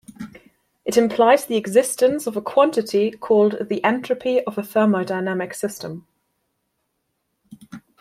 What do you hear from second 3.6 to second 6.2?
the entropy of a thermodynamic system.